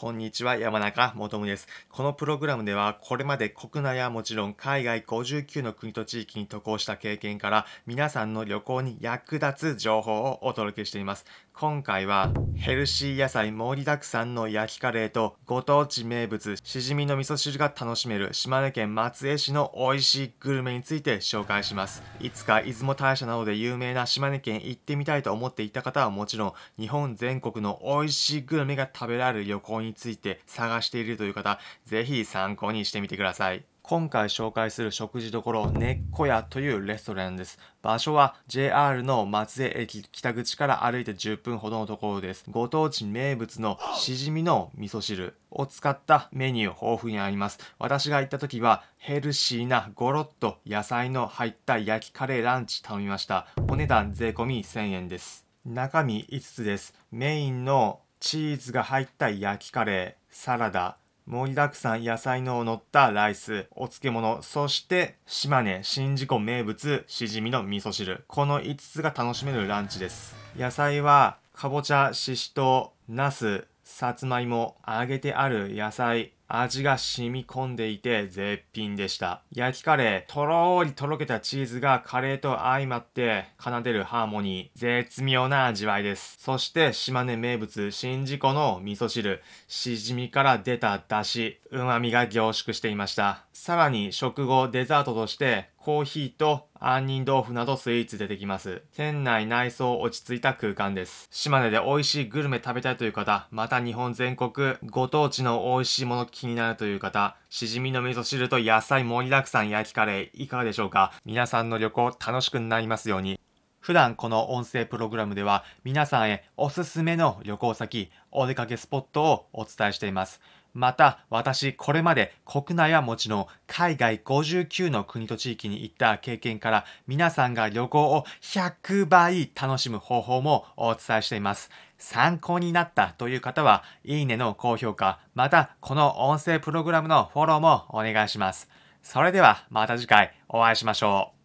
[0.00, 1.68] こんにちは、山中もとむです。
[1.90, 11.26] このプログラムでは、これまで国内はもちろん海外59の国と地域に渡航した経験から、皆さんの旅行に役立つ情報をお届けしています。
[11.52, 22.02] 今回は、ヘルシー野菜盛りだくさんの焼きカレーと、ご当地名物、しじみの味噌汁が楽しめる島根県松江市の美味しいグルメについて紹介します。
[22.20, 33.64] いつか出雲大社などで有名な島根県行ってみたいと思っていた方はもちろん、日本全国の美味しいグルメが食べられる旅行にについて探しているという方、ぜひ参考にしてみてください。
[33.82, 37.58] 今回紹介する食事処、根っこ屋というレストランです。
[37.82, 42.44] 場所は JR の松江駅北口から歩いて10分ほどのところです。
[42.48, 47.58] ご当地名物のしじみの味噌汁を使ったメニュー豊富にあります。
[47.80, 53.48] 私が行った時はヘルシーなゴロッと野菜の入った焼きカレーランチ頼みました。
[53.68, 55.46] お値段税込1000円です。
[55.64, 56.94] 中身5つです。
[57.10, 68.24] メインのチーズが入った焼きカレー、サラダ、盛りだくさん野菜の乗ったライス、お漬物、そして島根、宍道湖名物、しじみの味噌汁。
[68.28, 70.36] この5つが楽しめるランチです。
[70.54, 79.42] 野菜は、かぼちゃ、ししとう、なす、さつまいも、揚げてある野菜、味が染み込んでいて絶品でした。
[79.52, 86.36] 焼きカレー、とろーりとろけたチーズがカレーと相まって奏でるハーモニー、絶妙な味わいです。
[86.40, 93.44] そして島根名物、宍道湖の味噌汁、しじみから出た出汁、旨味が凝縮していました。
[93.52, 98.82] さらに食後デザートとしてコーヒーと杏仁豆腐などスイーツ出てきます。
[98.94, 101.28] 店内内装落ち着いた空間です。
[101.30, 111.12] 島根で美味しいグルメ食べたいという方、また日本全国ご当地の美味しいもの気になるという方、しじみの味噌汁と野菜盛りだくさん焼きカレーいかがでしょうか？
[111.26, 113.38] 皆さんの旅行楽しくなりますように。
[113.78, 120.40] 普段この音声プログラムでは皆さんへおすすめの旅行先、お出かけスポットをお伝えしています。
[120.72, 131.70] また、私、これまで国内はもちろん海外59の国と地域に行った経験から、皆さんが旅行を100倍楽しむ方法もお伝えしています。
[132.00, 138.68] 参考になったという方は、いいねの高評価、また、この音声プログラムのフォローもお願いします。
[139.02, 141.39] それでは、また次回お会いしましょう。